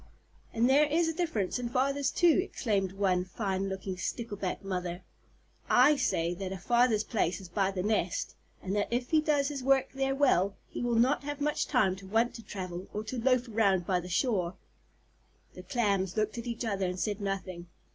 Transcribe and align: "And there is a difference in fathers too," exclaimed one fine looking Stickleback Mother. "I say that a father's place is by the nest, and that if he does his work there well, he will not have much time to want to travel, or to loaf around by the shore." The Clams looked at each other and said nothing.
"And 0.51 0.67
there 0.67 0.87
is 0.87 1.07
a 1.07 1.13
difference 1.13 1.59
in 1.59 1.69
fathers 1.69 2.09
too," 2.09 2.39
exclaimed 2.41 2.93
one 2.93 3.23
fine 3.23 3.69
looking 3.69 3.97
Stickleback 3.97 4.63
Mother. 4.63 5.03
"I 5.69 5.95
say 5.95 6.33
that 6.33 6.51
a 6.51 6.57
father's 6.57 7.03
place 7.03 7.39
is 7.39 7.49
by 7.49 7.69
the 7.69 7.83
nest, 7.83 8.33
and 8.63 8.75
that 8.75 8.87
if 8.91 9.11
he 9.11 9.21
does 9.21 9.49
his 9.49 9.61
work 9.63 9.91
there 9.93 10.15
well, 10.15 10.55
he 10.67 10.81
will 10.81 10.95
not 10.95 11.23
have 11.25 11.39
much 11.39 11.67
time 11.67 11.95
to 11.97 12.07
want 12.07 12.33
to 12.33 12.41
travel, 12.43 12.87
or 12.95 13.03
to 13.03 13.21
loaf 13.21 13.47
around 13.47 13.85
by 13.85 13.99
the 13.99 14.09
shore." 14.09 14.55
The 15.53 15.61
Clams 15.61 16.17
looked 16.17 16.39
at 16.39 16.47
each 16.47 16.65
other 16.65 16.87
and 16.87 16.99
said 16.99 17.21
nothing. 17.21 17.67